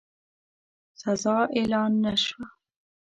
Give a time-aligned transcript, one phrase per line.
[1.01, 2.45] سزا اعلان نه شوه.